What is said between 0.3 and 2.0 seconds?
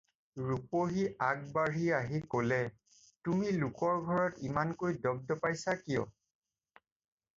ৰূপহী আগবাঢ়ি